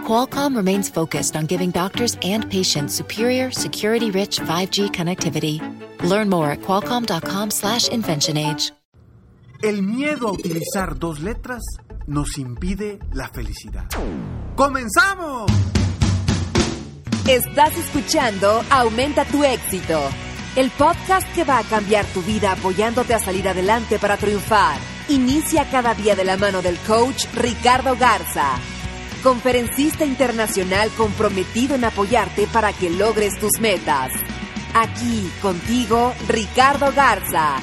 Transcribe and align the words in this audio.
Qualcomm 0.00 0.56
remains 0.56 0.90
focused 0.90 1.36
on 1.36 1.46
giving 1.46 1.70
doctors 1.70 2.16
and 2.22 2.50
patients 2.50 2.94
superior, 2.94 3.52
security-rich 3.52 4.40
5G 4.40 4.90
connectivity. 4.90 5.60
Learn 6.02 6.28
more 6.28 6.50
at 6.50 6.62
qualcomm.com/inventionage. 6.62 8.72
El 9.62 9.82
miedo 9.82 10.28
a 10.28 10.32
utilizar 10.32 10.98
dos 10.98 11.20
letras 11.20 11.62
nos 12.06 12.38
impide 12.38 12.98
la 13.12 13.28
felicidad. 13.28 13.84
¡Comenzamos! 14.56 15.50
Estás 17.28 17.76
escuchando 17.76 18.64
Aumenta 18.70 19.26
tu 19.26 19.44
éxito, 19.44 20.00
el 20.56 20.70
podcast 20.70 21.30
que 21.34 21.44
va 21.44 21.58
a 21.58 21.62
cambiar 21.62 22.06
tu 22.06 22.22
vida 22.22 22.52
apoyándote 22.52 23.12
a 23.12 23.18
salir 23.18 23.46
adelante 23.46 23.98
para 23.98 24.16
triunfar. 24.16 24.78
Inicia 25.10 25.68
cada 25.70 25.92
día 25.94 26.16
de 26.16 26.24
la 26.24 26.38
mano 26.38 26.62
del 26.62 26.78
coach 26.78 27.26
Ricardo 27.34 27.96
Garza, 27.96 28.54
conferencista 29.20 30.04
internacional 30.04 30.90
comprometido 30.96 31.74
en 31.74 31.84
apoyarte 31.84 32.46
para 32.46 32.72
que 32.72 32.90
logres 32.90 33.38
tus 33.38 33.60
metas. 33.60 34.12
Aquí 34.74 35.30
contigo, 35.42 36.12
Ricardo 36.28 36.92
Garza. 36.94 37.56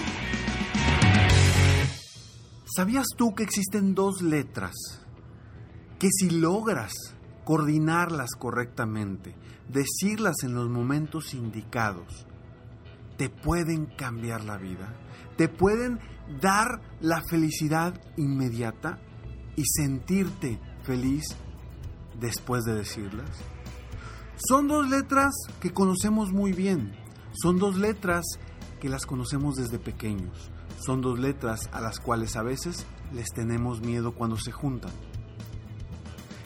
¿Sabías 2.66 3.08
tú 3.18 3.34
que 3.34 3.44
existen 3.44 3.96
dos 3.96 4.22
letras 4.22 4.74
que 5.98 6.10
si 6.12 6.30
logras 6.30 6.94
coordinarlas 7.44 8.32
correctamente, 8.38 9.34
decirlas 9.68 10.44
en 10.44 10.54
los 10.54 10.70
momentos 10.70 11.34
indicados, 11.34 12.28
te 13.18 13.30
pueden 13.30 13.86
cambiar 13.86 14.44
la 14.44 14.58
vida? 14.58 14.94
¿Te 15.38 15.48
pueden 15.48 16.00
dar 16.40 16.82
la 17.00 17.24
felicidad 17.28 18.00
inmediata 18.16 19.00
y 19.56 19.64
sentirte 19.66 20.60
feliz 20.84 21.36
después 22.20 22.64
de 22.66 22.76
decirlas? 22.76 23.30
Son 24.48 24.68
dos 24.68 24.90
letras 24.90 25.34
que 25.60 25.74
conocemos 25.74 26.32
muy 26.32 26.54
bien. 26.54 26.96
Son 27.34 27.58
dos 27.58 27.78
letras 27.78 28.24
que 28.80 28.90
las 28.90 29.06
conocemos 29.06 29.56
desde 29.56 29.80
pequeños. 29.80 30.52
Son 30.80 31.02
dos 31.02 31.20
letras 31.20 31.62
a 31.72 31.82
las 31.82 32.00
cuales 32.00 32.36
a 32.36 32.44
veces 32.44 32.86
les 33.14 33.30
tenemos 33.30 33.82
miedo 33.82 34.14
cuando 34.14 34.38
se 34.38 34.52
juntan. 34.52 34.92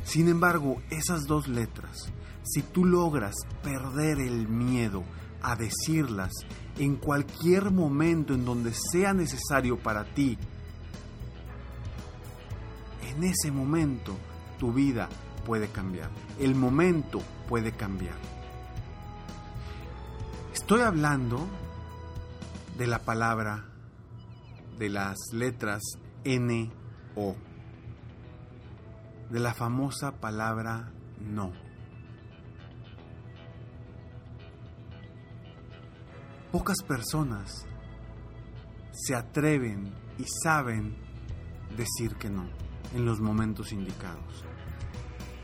Sin 0.06 0.30
embargo, 0.30 0.82
esas 0.90 1.26
dos 1.26 1.48
letras, 1.48 2.12
si 2.44 2.62
tú 2.62 2.86
logras 2.86 3.36
perder 3.64 4.20
el 4.20 4.48
miedo 4.48 5.04
a 5.42 5.56
decirlas 5.56 6.32
en 6.78 6.96
cualquier 6.96 7.72
momento 7.72 8.34
en 8.34 8.46
donde 8.46 8.74
sea 8.74 9.14
necesario 9.14 9.78
para 9.78 10.06
ti, 10.14 10.38
en 13.02 13.24
ese 13.24 13.52
momento 13.52 14.16
tu 14.60 14.72
vida 14.72 15.10
puede 15.46 15.68
cambiar. 15.68 16.10
El 16.40 16.56
momento 16.56 17.22
puede 17.48 17.72
cambiar. 17.72 18.16
Estoy 20.54 20.82
hablando 20.82 21.48
de 22.78 22.88
la 22.88 23.00
palabra, 23.00 23.66
de 24.78 24.90
las 24.90 25.18
letras 25.34 25.82
N, 26.24 26.72
O, 27.16 27.36
de 29.30 29.40
la 29.40 29.54
famosa 29.54 30.12
palabra 30.20 30.92
no. 31.20 31.52
Pocas 36.52 36.84
personas 36.84 37.66
se 38.92 39.16
atreven 39.16 39.94
y 40.18 40.26
saben 40.44 40.96
decir 41.78 42.16
que 42.16 42.30
no 42.30 42.50
en 42.94 43.06
los 43.06 43.22
momentos 43.22 43.72
indicados. 43.72 44.51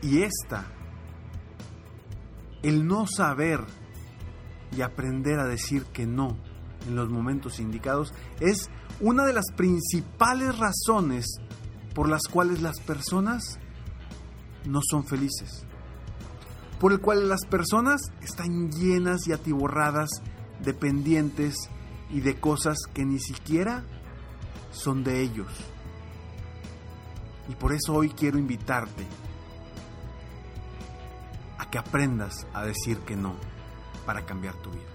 Y 0.02 0.22
esta, 0.22 0.66
el 2.62 2.86
no 2.86 3.06
saber 3.06 3.64
y 4.76 4.82
aprender 4.82 5.38
a 5.40 5.46
decir 5.46 5.84
que 5.86 6.06
no 6.06 6.36
en 6.86 6.94
los 6.94 7.08
momentos 7.08 7.58
indicados 7.58 8.12
es 8.40 8.70
una 9.00 9.24
de 9.24 9.32
las 9.32 9.46
principales 9.56 10.56
razones 10.58 11.26
por 11.94 12.08
las 12.08 12.22
cuales 12.30 12.62
las 12.62 12.78
personas 12.80 13.58
no 14.64 14.80
son 14.88 15.04
felices. 15.04 15.64
Por 16.78 16.92
el 16.92 17.00
cual 17.00 17.28
las 17.28 17.44
personas 17.46 18.00
están 18.22 18.70
llenas 18.70 19.26
y 19.26 19.32
atiborradas 19.32 20.10
de 20.62 20.74
pendientes 20.74 21.56
y 22.10 22.20
de 22.20 22.38
cosas 22.38 22.78
que 22.94 23.04
ni 23.04 23.18
siquiera 23.18 23.84
son 24.70 25.02
de 25.02 25.22
ellos. 25.22 25.48
Y 27.48 27.54
por 27.56 27.72
eso 27.72 27.94
hoy 27.94 28.10
quiero 28.10 28.38
invitarte 28.38 29.04
que 31.70 31.78
aprendas 31.78 32.46
a 32.54 32.64
decir 32.64 32.98
que 32.98 33.16
no 33.16 33.34
para 34.06 34.24
cambiar 34.24 34.54
tu 34.56 34.70
vida. 34.70 34.86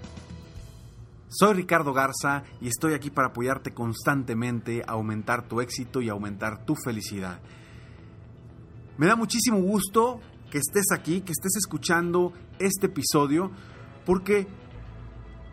Soy 1.29 1.53
Ricardo 1.53 1.93
Garza 1.93 2.43
y 2.61 2.67
estoy 2.67 2.93
aquí 2.93 3.09
para 3.09 3.29
apoyarte 3.29 3.73
constantemente 3.73 4.83
a 4.85 4.91
aumentar 4.91 5.47
tu 5.47 5.61
éxito 5.61 5.99
y 6.01 6.09
aumentar 6.09 6.63
tu 6.65 6.75
felicidad. 6.75 7.39
Me 8.97 9.07
da 9.07 9.15
muchísimo 9.15 9.59
gusto 9.59 10.19
que 10.51 10.59
estés 10.59 10.91
aquí, 10.91 11.21
que 11.21 11.31
estés 11.31 11.55
escuchando 11.55 12.33
este 12.59 12.85
episodio, 12.85 13.51
porque 14.05 14.47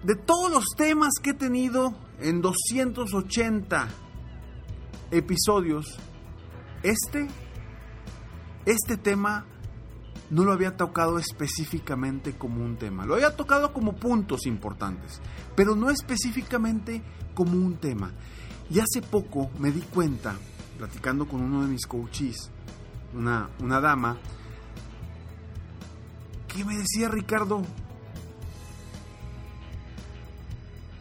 de 0.03 0.15
todos 0.15 0.51
los 0.51 0.65
temas 0.77 1.15
que 1.23 1.31
he 1.31 1.35
tenido 1.35 1.95
en 2.21 2.43
280 2.43 3.89
episodios, 5.11 5.99
este, 6.83 7.29
este 8.67 8.99
tema 8.99 9.47
no 10.31 10.45
lo 10.45 10.53
había 10.53 10.77
tocado 10.77 11.19
específicamente 11.19 12.37
como 12.37 12.65
un 12.65 12.77
tema. 12.77 13.05
Lo 13.05 13.15
había 13.15 13.37
tocado 13.37 13.73
como 13.73 13.97
puntos 13.97 14.47
importantes, 14.47 15.21
pero 15.57 15.75
no 15.75 15.91
específicamente 15.91 17.03
como 17.35 17.53
un 17.53 17.77
tema. 17.77 18.13
Y 18.71 18.79
hace 18.79 19.03
poco 19.03 19.51
me 19.59 19.73
di 19.73 19.81
cuenta, 19.81 20.37
platicando 20.79 21.27
con 21.27 21.43
uno 21.43 21.63
de 21.63 21.69
mis 21.69 21.87
coaches, 21.87 22.51
una, 23.13 23.51
una 23.59 23.81
dama, 23.81 24.17
que 26.47 26.65
me 26.65 26.77
decía 26.77 27.09
Ricardo, 27.09 27.63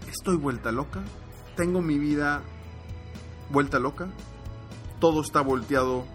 estoy 0.09 0.37
vuelta 0.37 0.71
loca, 0.71 1.01
tengo 1.55 1.81
mi 1.81 1.99
vida 1.99 2.41
vuelta 3.51 3.79
loca, 3.79 4.07
todo 4.99 5.21
está 5.21 5.41
volteado 5.41 6.05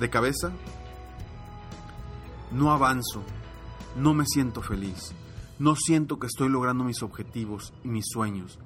de 0.00 0.08
cabeza, 0.08 0.52
no 2.54 2.70
avanzo, 2.70 3.22
no 3.96 4.14
me 4.14 4.24
siento 4.26 4.62
feliz, 4.62 5.12
no 5.58 5.74
siento 5.76 6.18
que 6.18 6.28
estoy 6.28 6.48
logrando 6.48 6.84
mis 6.84 7.02
objetivos 7.02 7.74
y 7.82 7.88
mis 7.88 8.04
sueños. 8.06 8.58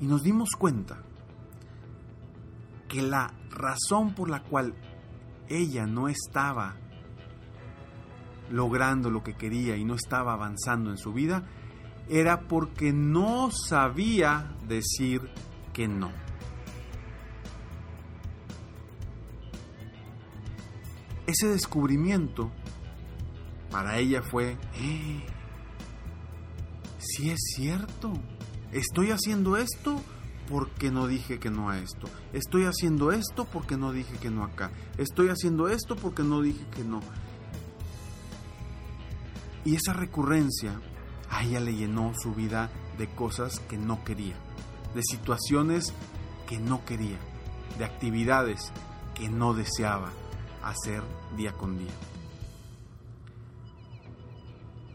Y 0.00 0.06
nos 0.06 0.22
dimos 0.22 0.50
cuenta 0.56 1.02
que 2.88 3.02
la 3.02 3.34
razón 3.50 4.14
por 4.14 4.30
la 4.30 4.42
cual 4.42 4.74
ella 5.48 5.86
no 5.86 6.08
estaba 6.08 6.76
logrando 8.50 9.10
lo 9.10 9.22
que 9.22 9.34
quería 9.34 9.76
y 9.76 9.84
no 9.84 9.94
estaba 9.94 10.32
avanzando 10.32 10.90
en 10.90 10.96
su 10.96 11.12
vida 11.12 11.44
era 12.08 12.48
porque 12.48 12.92
no 12.92 13.50
sabía 13.50 14.56
decir 14.66 15.28
que 15.72 15.88
no. 15.88 16.27
Ese 21.28 21.46
descubrimiento 21.48 22.50
para 23.70 23.98
ella 23.98 24.22
fue, 24.22 24.56
eh, 24.76 25.26
si 26.98 27.30
es 27.30 27.38
cierto, 27.54 28.14
estoy 28.72 29.10
haciendo 29.10 29.58
esto 29.58 30.00
porque 30.48 30.90
no 30.90 31.06
dije 31.06 31.38
que 31.38 31.50
no 31.50 31.68
a 31.68 31.78
esto, 31.78 32.08
estoy 32.32 32.64
haciendo 32.64 33.12
esto 33.12 33.44
porque 33.44 33.76
no 33.76 33.92
dije 33.92 34.16
que 34.16 34.30
no 34.30 34.42
acá, 34.42 34.70
estoy 34.96 35.28
haciendo 35.28 35.68
esto 35.68 35.96
porque 35.96 36.22
no 36.22 36.40
dije 36.40 36.64
que 36.74 36.82
no. 36.82 37.02
Y 39.66 39.76
esa 39.76 39.92
recurrencia 39.92 40.80
a 41.28 41.44
ella 41.44 41.60
le 41.60 41.74
llenó 41.74 42.14
su 42.18 42.32
vida 42.32 42.70
de 42.96 43.06
cosas 43.06 43.60
que 43.68 43.76
no 43.76 44.02
quería, 44.02 44.36
de 44.94 45.02
situaciones 45.02 45.92
que 46.46 46.58
no 46.58 46.86
quería, 46.86 47.18
de 47.76 47.84
actividades 47.84 48.72
que 49.14 49.28
no 49.28 49.52
deseaba 49.52 50.10
hacer 50.62 51.02
día 51.36 51.52
con 51.52 51.78
día. 51.78 51.92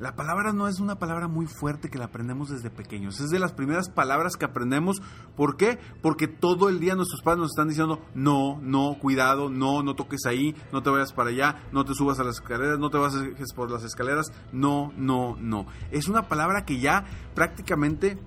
La 0.03 0.15
palabra 0.15 0.51
no 0.51 0.67
es 0.67 0.81
una 0.81 0.99
palabra 0.99 1.29
muy 1.29 1.45
fuerte 1.45 1.89
que 1.89 1.97
la 1.97 2.05
aprendemos 2.05 2.49
desde 2.49 2.69
pequeños. 2.69 3.21
Es 3.21 3.29
de 3.29 3.39
las 3.39 3.53
primeras 3.53 3.89
palabras 3.89 4.35
que 4.35 4.43
aprendemos. 4.43 5.01
¿Por 5.37 5.55
qué? 5.55 5.79
Porque 6.01 6.27
todo 6.27 6.67
el 6.67 6.81
día 6.81 6.95
nuestros 6.95 7.21
padres 7.21 7.39
nos 7.39 7.51
están 7.51 7.69
diciendo 7.69 8.01
no, 8.13 8.59
no, 8.61 8.97
cuidado, 8.99 9.49
no, 9.49 9.81
no 9.81 9.95
toques 9.95 10.25
ahí, 10.25 10.57
no 10.73 10.83
te 10.83 10.89
vayas 10.89 11.13
para 11.13 11.29
allá, 11.29 11.63
no 11.71 11.85
te 11.85 11.93
subas 11.93 12.19
a 12.19 12.25
las 12.25 12.35
escaleras, 12.35 12.79
no 12.79 12.89
te 12.89 12.97
vas 12.97 13.13
por 13.55 13.71
las 13.71 13.85
escaleras, 13.85 14.33
no, 14.51 14.91
no, 14.97 15.37
no. 15.39 15.67
Es 15.89 16.09
una 16.09 16.27
palabra 16.27 16.65
que 16.65 16.81
ya 16.81 17.05
prácticamente 17.33 18.19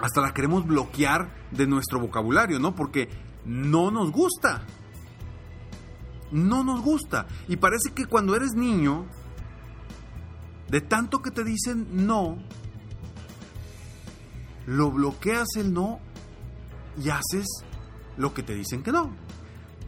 hasta 0.00 0.20
la 0.20 0.34
queremos 0.34 0.66
bloquear 0.66 1.32
de 1.52 1.66
nuestro 1.66 2.00
vocabulario, 2.00 2.58
¿no? 2.58 2.74
Porque 2.74 3.08
no 3.46 3.90
nos 3.90 4.12
gusta. 4.12 4.66
No 6.30 6.64
nos 6.64 6.82
gusta. 6.82 7.26
Y 7.48 7.56
parece 7.56 7.92
que 7.94 8.06
cuando 8.06 8.34
eres 8.34 8.54
niño, 8.54 9.06
de 10.68 10.80
tanto 10.80 11.22
que 11.22 11.30
te 11.30 11.44
dicen 11.44 12.06
no, 12.06 12.38
lo 14.66 14.90
bloqueas 14.90 15.48
el 15.56 15.72
no 15.72 16.00
y 17.02 17.08
haces 17.08 17.46
lo 18.16 18.34
que 18.34 18.42
te 18.42 18.54
dicen 18.54 18.82
que 18.82 18.92
no. 18.92 19.10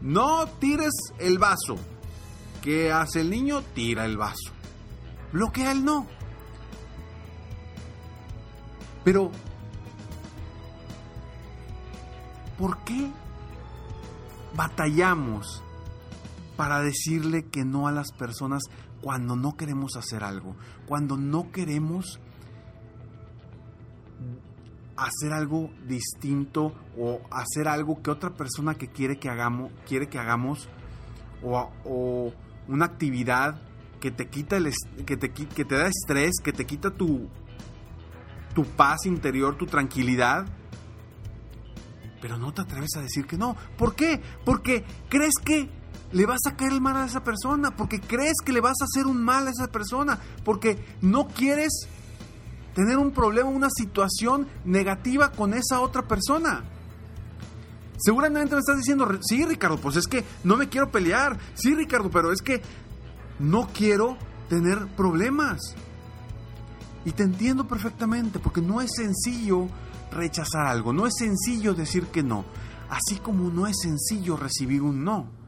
No 0.01 0.47
tires 0.59 0.93
el 1.19 1.37
vaso. 1.37 1.75
¿Qué 2.61 2.91
hace 2.91 3.21
el 3.21 3.29
niño? 3.29 3.61
Tira 3.75 4.05
el 4.05 4.17
vaso. 4.17 4.51
Bloquea 5.31 5.71
el 5.71 5.85
no. 5.85 6.07
Pero, 9.03 9.31
¿por 12.57 12.77
qué 12.79 13.11
batallamos 14.55 15.63
para 16.61 16.79
decirle 16.79 17.45
que 17.45 17.65
no 17.65 17.87
a 17.87 17.91
las 17.91 18.11
personas 18.11 18.61
cuando 19.01 19.35
no 19.35 19.57
queremos 19.57 19.95
hacer 19.95 20.23
algo, 20.23 20.55
cuando 20.85 21.17
no 21.17 21.51
queremos 21.51 22.19
hacer 24.95 25.33
algo 25.33 25.71
distinto 25.87 26.75
o 26.95 27.19
hacer 27.31 27.67
algo 27.67 28.03
que 28.03 28.11
otra 28.11 28.35
persona 28.35 28.75
que 28.75 28.89
quiere 28.89 29.17
que 29.17 29.27
hagamos, 29.27 29.71
quiere 29.87 30.07
que 30.07 30.19
hagamos 30.19 30.69
o, 31.41 32.31
una 32.67 32.85
actividad 32.85 33.59
que 33.99 34.11
te 34.11 34.27
quita 34.27 34.57
el 34.57 34.71
que 35.07 35.17
te, 35.17 35.31
que 35.31 35.65
te 35.65 35.75
da 35.75 35.87
estrés, 35.87 36.33
que 36.43 36.53
te 36.53 36.67
quita 36.67 36.91
tu 36.91 37.27
tu 38.53 38.65
paz 38.65 39.07
interior, 39.07 39.57
tu 39.57 39.65
tranquilidad. 39.65 40.45
Pero 42.21 42.37
no 42.37 42.53
te 42.53 42.61
atreves 42.61 42.91
a 42.97 43.01
decir 43.01 43.25
que 43.25 43.39
no. 43.39 43.57
¿Por 43.79 43.95
qué? 43.95 44.21
Porque 44.45 44.85
crees 45.09 45.33
que 45.43 45.80
le 46.11 46.25
vas 46.25 46.41
a 46.47 46.55
caer 46.55 46.73
el 46.73 46.81
mal 46.81 46.97
a 46.97 47.05
esa 47.05 47.23
persona, 47.23 47.71
porque 47.75 47.99
crees 47.99 48.37
que 48.43 48.51
le 48.51 48.61
vas 48.61 48.77
a 48.81 48.85
hacer 48.85 49.07
un 49.07 49.23
mal 49.23 49.47
a 49.47 49.51
esa 49.51 49.67
persona, 49.67 50.19
porque 50.43 50.83
no 51.01 51.27
quieres 51.27 51.87
tener 52.75 52.97
un 52.97 53.11
problema, 53.11 53.49
una 53.49 53.69
situación 53.69 54.47
negativa 54.65 55.31
con 55.31 55.53
esa 55.53 55.79
otra 55.81 56.07
persona. 56.07 56.63
Seguramente 57.97 58.55
me 58.55 58.59
estás 58.59 58.77
diciendo, 58.77 59.07
sí 59.21 59.45
Ricardo, 59.45 59.77
pues 59.77 59.95
es 59.95 60.07
que 60.07 60.23
no 60.43 60.57
me 60.57 60.69
quiero 60.69 60.89
pelear, 60.89 61.37
sí 61.53 61.75
Ricardo, 61.75 62.09
pero 62.09 62.31
es 62.31 62.41
que 62.41 62.61
no 63.39 63.67
quiero 63.67 64.17
tener 64.49 64.87
problemas. 64.95 65.75
Y 67.05 67.11
te 67.11 67.23
entiendo 67.23 67.67
perfectamente, 67.67 68.39
porque 68.39 68.61
no 68.61 68.81
es 68.81 68.91
sencillo 68.95 69.67
rechazar 70.11 70.67
algo, 70.67 70.93
no 70.93 71.05
es 71.05 71.13
sencillo 71.17 71.73
decir 71.73 72.07
que 72.07 72.21
no, 72.21 72.43
así 72.89 73.17
como 73.17 73.49
no 73.49 73.67
es 73.67 73.77
sencillo 73.81 74.35
recibir 74.35 74.81
un 74.81 75.03
no. 75.03 75.40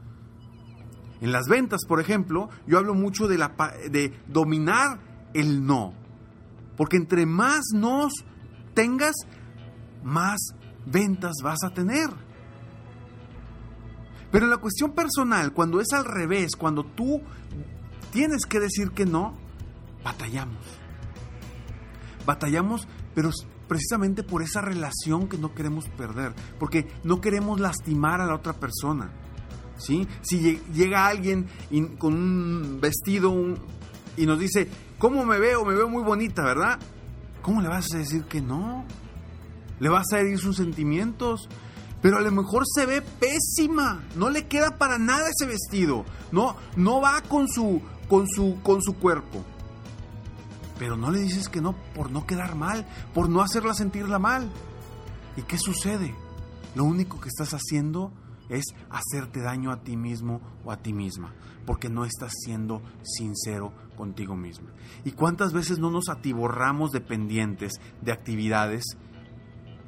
En 1.24 1.32
las 1.32 1.48
ventas, 1.48 1.86
por 1.88 2.02
ejemplo, 2.02 2.50
yo 2.68 2.78
hablo 2.78 2.94
mucho 2.94 3.30
de, 3.30 3.38
la, 3.38 3.56
de 3.90 4.12
dominar 4.28 5.00
el 5.34 5.66
no. 5.66 5.94
Porque 6.76 6.98
entre 6.98 7.26
más 7.26 7.62
nos 7.74 8.12
tengas, 8.74 9.16
más 10.04 10.42
ventas 10.86 11.36
vas 11.42 11.64
a 11.64 11.70
tener. 11.70 12.10
Pero 14.34 14.44
en 14.44 14.52
la 14.52 14.58
cuestión 14.58 14.92
personal, 14.92 15.54
cuando 15.54 15.80
es 15.80 15.94
al 15.94 16.04
revés, 16.04 16.58
cuando 16.58 16.84
tú 16.84 17.22
tienes 18.12 18.46
que 18.46 18.60
decir 18.60 18.92
que 18.92 19.06
no, 19.06 19.34
batallamos. 20.04 20.66
Batallamos, 22.26 22.86
pero 23.16 23.30
precisamente 23.70 24.24
por 24.24 24.42
esa 24.42 24.60
relación 24.60 25.30
que 25.30 25.38
no 25.38 25.54
queremos 25.54 25.88
perder, 25.88 26.34
porque 26.60 26.86
no 27.06 27.22
queremos 27.22 27.62
lastimar 27.62 28.20
a 28.20 28.26
la 28.26 28.36
otra 28.36 28.52
persona. 28.52 29.23
Si 29.78 30.08
llega 30.74 31.08
alguien 31.08 31.48
con 31.98 32.14
un 32.14 32.80
vestido 32.82 33.34
y 34.16 34.26
nos 34.26 34.40
dice, 34.40 34.70
¿cómo 34.98 35.26
me 35.26 35.40
veo? 35.40 35.66
Me 35.66 35.76
veo 35.76 35.90
muy 35.90 36.04
bonita, 36.04 36.44
¿verdad? 36.44 36.80
¿Cómo 37.42 37.62
le 37.62 37.68
vas 37.68 37.88
a 37.94 37.98
decir 37.98 38.24
que 38.24 38.42
no? 38.42 38.86
Le 39.80 39.90
vas 39.90 40.06
a 40.14 40.20
herir 40.20 40.40
sus 40.40 40.58
sentimientos. 40.58 41.50
Pero 42.02 42.18
a 42.18 42.22
lo 42.22 42.32
mejor 42.32 42.64
se 42.66 42.86
ve 42.86 43.02
pésima, 43.02 44.04
no 44.18 44.30
le 44.30 44.48
queda 44.48 44.78
para 44.78 44.98
nada 44.98 45.30
ese 45.30 45.46
vestido, 45.46 46.04
no, 46.34 46.58
no 46.76 47.00
va 47.00 47.22
con 47.22 47.48
su, 47.48 47.82
con 48.10 48.28
su, 48.28 48.60
con 48.62 48.82
su 48.82 48.96
cuerpo. 48.96 49.42
Pero 50.78 50.98
no 50.98 51.12
le 51.12 51.20
dices 51.20 51.48
que 51.48 51.62
no 51.62 51.76
por 51.96 52.12
no 52.12 52.28
quedar 52.28 52.56
mal, 52.56 52.86
por 53.14 53.30
no 53.30 53.42
hacerla 53.42 53.74
sentirla 53.74 54.20
mal. 54.20 54.52
¿Y 55.38 55.44
qué 55.44 55.58
sucede? 55.58 56.14
Lo 56.76 56.84
único 56.84 57.22
que 57.22 57.30
estás 57.30 57.54
haciendo 57.54 58.12
es 58.50 58.66
hacerte 58.90 59.42
daño 59.42 59.72
a 59.72 59.84
ti 59.84 59.98
mismo 59.98 60.42
o 60.64 60.72
a 60.72 60.78
ti 60.78 60.94
misma, 60.94 61.34
porque 61.66 61.90
no 61.90 62.06
estás 62.06 62.32
siendo 62.44 62.82
sincero 63.04 63.74
contigo 63.96 64.36
misma. 64.36 64.72
¿Y 65.06 65.12
cuántas 65.12 65.54
veces 65.54 65.80
no 65.80 65.90
nos 65.90 66.10
atiborramos 66.10 66.92
de 66.92 67.02
pendientes, 67.02 67.74
de 68.02 68.12
actividades, 68.12 68.84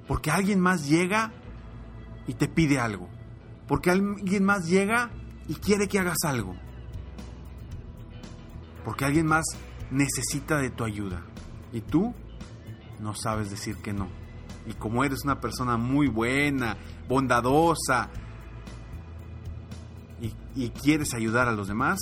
porque 0.08 0.32
alguien 0.32 0.60
más 0.60 0.88
llega 0.88 1.34
y 2.28 2.34
te 2.34 2.48
pide 2.48 2.80
algo? 2.80 3.10
Porque 3.68 3.92
alguien 3.92 4.44
más 4.44 4.68
llega 4.68 5.12
y 5.48 5.56
quiere 5.56 5.88
que 5.88 6.00
hagas 6.00 6.20
algo. 6.26 6.56
Porque 8.84 9.06
alguien 9.06 9.26
más 9.26 9.46
necesita 9.90 10.58
de 10.58 10.70
tu 10.70 10.84
ayuda. 10.84 11.24
Y 11.74 11.82
tú 11.82 12.14
no 13.00 13.16
sabes 13.16 13.50
decir 13.50 13.78
que 13.78 13.94
no. 13.94 14.08
Y 14.68 14.74
como 14.74 15.04
eres 15.04 15.24
una 15.24 15.40
persona 15.40 15.78
muy 15.78 16.08
buena, 16.08 16.78
bondadosa, 17.08 18.10
y, 20.56 20.70
quieres 20.70 21.14
ayudar 21.14 21.48
a 21.48 21.52
los 21.52 21.68
demás, 21.68 22.00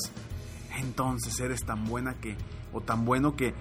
entonces 0.77 1.39
eres 1.39 1.65
tan 1.65 1.85
buena 1.85 2.13
que, 2.15 2.37
o 2.71 2.81
tan 2.81 3.05
bueno 3.05 3.35
que 3.35 3.53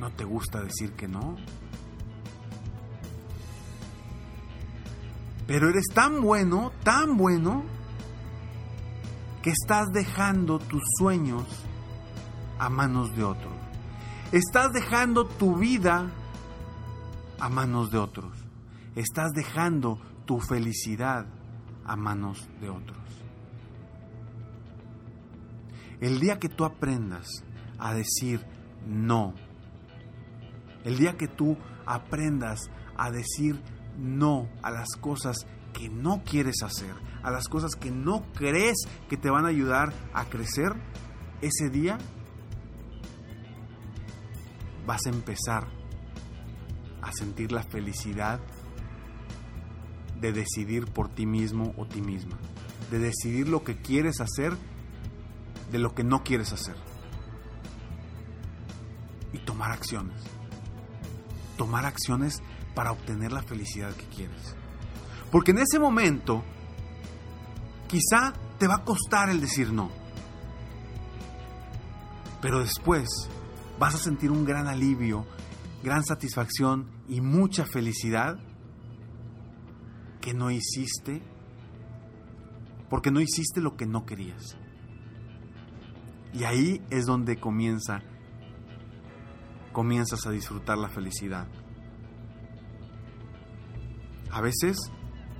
no 0.00 0.10
te 0.10 0.24
gusta 0.24 0.60
decir 0.62 0.92
que 0.92 1.08
no. 1.08 1.36
Pero 5.46 5.68
eres 5.68 5.86
tan 5.94 6.20
bueno, 6.20 6.72
tan 6.84 7.16
bueno, 7.16 7.64
que 9.42 9.50
estás 9.50 9.88
dejando 9.92 10.58
tus 10.58 10.82
sueños 10.98 11.44
a 12.58 12.68
manos 12.68 13.14
de 13.16 13.24
otros. 13.24 13.54
Estás 14.32 14.72
dejando 14.72 15.26
tu 15.26 15.56
vida 15.56 16.10
a 17.40 17.48
manos 17.48 17.90
de 17.90 17.98
otros. 17.98 18.32
Estás 18.94 19.30
dejando 19.32 19.98
tu 20.26 20.38
felicidad 20.40 21.26
a 21.88 21.96
manos 21.96 22.48
de 22.60 22.70
otros. 22.70 22.98
El 26.00 26.20
día 26.20 26.38
que 26.38 26.48
tú 26.48 26.64
aprendas 26.64 27.26
a 27.78 27.94
decir 27.94 28.40
no, 28.86 29.34
el 30.84 30.96
día 30.96 31.16
que 31.16 31.26
tú 31.26 31.56
aprendas 31.86 32.70
a 32.96 33.10
decir 33.10 33.60
no 33.98 34.48
a 34.62 34.70
las 34.70 34.88
cosas 35.00 35.38
que 35.72 35.88
no 35.88 36.22
quieres 36.24 36.62
hacer, 36.62 36.94
a 37.22 37.30
las 37.30 37.48
cosas 37.48 37.74
que 37.74 37.90
no 37.90 38.24
crees 38.32 38.76
que 39.08 39.16
te 39.16 39.30
van 39.30 39.44
a 39.44 39.48
ayudar 39.48 39.92
a 40.12 40.26
crecer, 40.26 40.72
ese 41.40 41.70
día 41.70 41.98
vas 44.86 45.06
a 45.06 45.10
empezar 45.10 45.68
a 47.02 47.12
sentir 47.12 47.52
la 47.52 47.62
felicidad 47.62 48.40
de 50.20 50.32
decidir 50.32 50.86
por 50.86 51.08
ti 51.08 51.26
mismo 51.26 51.74
o 51.76 51.86
ti 51.86 52.00
misma, 52.00 52.36
de 52.90 52.98
decidir 52.98 53.48
lo 53.48 53.62
que 53.62 53.76
quieres 53.76 54.20
hacer 54.20 54.56
de 55.70 55.78
lo 55.78 55.94
que 55.94 56.04
no 56.04 56.22
quieres 56.22 56.52
hacer 56.52 56.76
y 59.32 59.38
tomar 59.38 59.70
acciones. 59.72 60.22
Tomar 61.56 61.86
acciones 61.86 62.42
para 62.74 62.92
obtener 62.92 63.32
la 63.32 63.42
felicidad 63.42 63.92
que 63.94 64.06
quieres. 64.06 64.54
Porque 65.30 65.50
en 65.50 65.58
ese 65.58 65.78
momento 65.78 66.44
quizá 67.88 68.32
te 68.58 68.66
va 68.66 68.76
a 68.76 68.84
costar 68.84 69.28
el 69.28 69.40
decir 69.40 69.72
no. 69.72 69.90
Pero 72.40 72.60
después 72.60 73.08
vas 73.78 73.94
a 73.94 73.98
sentir 73.98 74.30
un 74.30 74.44
gran 74.44 74.68
alivio, 74.68 75.26
gran 75.82 76.04
satisfacción 76.04 76.86
y 77.08 77.20
mucha 77.20 77.64
felicidad 77.66 78.38
no 80.34 80.50
hiciste, 80.50 81.22
porque 82.88 83.10
no 83.10 83.20
hiciste 83.20 83.60
lo 83.60 83.76
que 83.76 83.86
no 83.86 84.06
querías. 84.06 84.56
Y 86.32 86.44
ahí 86.44 86.82
es 86.90 87.06
donde 87.06 87.38
comienza 87.38 88.02
comienzas 89.78 90.26
a 90.26 90.30
disfrutar 90.30 90.76
la 90.76 90.88
felicidad. 90.88 91.46
A 94.32 94.40
veces 94.40 94.76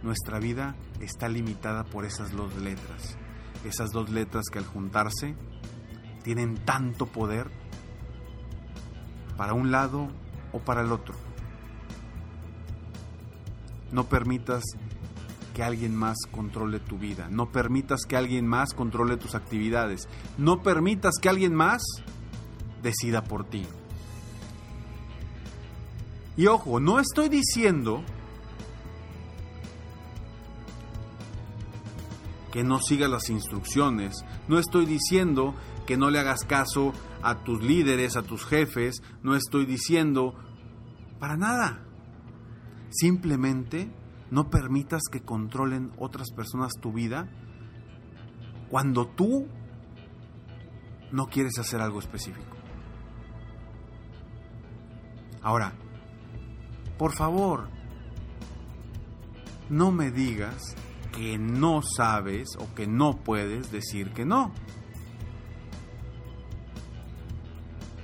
nuestra 0.04 0.38
vida 0.38 0.76
está 1.00 1.28
limitada 1.28 1.82
por 1.82 2.04
esas 2.04 2.30
dos 2.30 2.56
letras, 2.56 3.18
esas 3.64 3.90
dos 3.90 4.10
letras 4.10 4.44
que 4.52 4.60
al 4.60 4.64
juntarse 4.64 5.34
tienen 6.22 6.56
tanto 6.64 7.06
poder 7.06 7.50
para 9.36 9.54
un 9.54 9.72
lado 9.72 10.08
o 10.52 10.60
para 10.60 10.82
el 10.82 10.92
otro. 10.92 11.27
No 13.92 14.04
permitas 14.04 14.64
que 15.54 15.62
alguien 15.62 15.96
más 15.96 16.16
controle 16.30 16.78
tu 16.78 16.98
vida, 16.98 17.28
no 17.30 17.50
permitas 17.50 18.02
que 18.08 18.16
alguien 18.16 18.46
más 18.46 18.74
controle 18.74 19.16
tus 19.16 19.34
actividades, 19.34 20.08
no 20.36 20.62
permitas 20.62 21.14
que 21.20 21.28
alguien 21.28 21.54
más 21.54 21.82
decida 22.82 23.24
por 23.24 23.44
ti. 23.44 23.66
Y 26.36 26.46
ojo, 26.46 26.78
no 26.78 27.00
estoy 27.00 27.28
diciendo 27.28 28.04
que 32.52 32.62
no 32.62 32.78
sigas 32.80 33.10
las 33.10 33.28
instrucciones. 33.28 34.24
No 34.46 34.58
estoy 34.58 34.86
diciendo 34.86 35.54
que 35.86 35.96
no 35.96 36.10
le 36.10 36.18
hagas 36.18 36.44
caso 36.44 36.92
a 37.22 37.42
tus 37.42 37.62
líderes, 37.62 38.16
a 38.16 38.22
tus 38.22 38.44
jefes. 38.44 39.02
No 39.22 39.34
estoy 39.34 39.66
diciendo 39.66 40.34
para 41.18 41.36
nada. 41.36 41.87
Simplemente 42.90 43.90
no 44.30 44.50
permitas 44.50 45.02
que 45.10 45.20
controlen 45.20 45.92
otras 45.98 46.30
personas 46.30 46.72
tu 46.80 46.92
vida 46.92 47.28
cuando 48.70 49.06
tú 49.06 49.46
no 51.12 51.26
quieres 51.26 51.58
hacer 51.58 51.80
algo 51.80 51.98
específico. 51.98 52.56
Ahora, 55.42 55.72
por 56.98 57.14
favor, 57.14 57.68
no 59.70 59.92
me 59.92 60.10
digas 60.10 60.74
que 61.12 61.38
no 61.38 61.80
sabes 61.82 62.48
o 62.58 62.74
que 62.74 62.86
no 62.86 63.18
puedes 63.18 63.70
decir 63.70 64.12
que 64.12 64.24
no. 64.24 64.52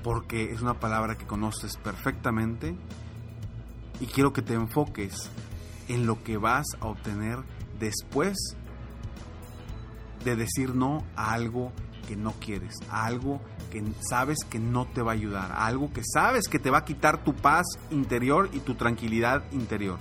Porque 0.03 0.53
es 0.53 0.61
una 0.61 0.81
palabra 0.81 1.17
que 1.17 1.27
conoces 1.27 1.77
perfectamente 1.77 2.77
y 4.05 4.07
quiero 4.07 4.35
que 4.35 4.43
te 4.43 4.53
enfoques 4.53 5.31
en 5.89 6.05
lo 6.05 6.23
que 6.23 6.37
vas 6.37 6.67
a 6.79 6.89
obtener 6.89 7.39
después 7.81 8.37
de 10.23 10.37
decir 10.37 10.75
no 10.75 11.07
a 11.17 11.33
algo 11.33 11.73
que 12.07 12.15
no 12.15 12.33
quieres, 12.33 12.75
a 12.91 13.07
algo 13.07 13.41
que 13.71 13.83
sabes 14.07 14.41
que 14.45 14.59
no 14.59 14.85
te 14.85 15.01
va 15.01 15.13
a 15.13 15.15
ayudar, 15.15 15.53
a 15.53 15.65
algo 15.65 15.91
que 15.91 16.03
sabes 16.05 16.49
que 16.49 16.59
te 16.59 16.69
va 16.69 16.79
a 16.79 16.85
quitar 16.85 17.25
tu 17.25 17.33
paz 17.35 17.65
interior 17.91 18.51
y 18.53 18.59
tu 18.59 18.75
tranquilidad 18.75 19.43
interior. 19.53 19.99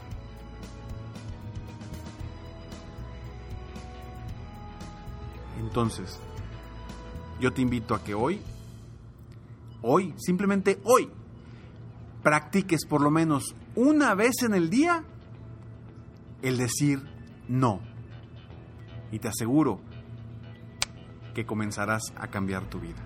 Entonces, 5.62 6.20
yo 7.40 7.54
te 7.54 7.62
invito 7.62 7.96
a 7.96 8.04
que 8.04 8.14
hoy, 8.14 8.42
hoy, 9.82 10.14
simplemente 10.18 10.82
hoy, 10.84 11.10
practiques 12.22 12.86
por 12.86 13.00
lo 13.00 13.10
menos 13.10 13.56
una 13.76 14.16
vez 14.16 14.44
en 14.44 14.54
el 14.54 14.70
día 14.70 15.04
el 16.42 16.58
decir 16.58 17.02
no. 17.48 17.82
Y 19.12 19.20
te 19.20 19.28
aseguro 19.28 19.80
que 21.34 21.46
comenzarás 21.46 22.04
a 22.16 22.28
cambiar 22.28 22.70
tu 22.70 22.80
vida. 22.80 23.02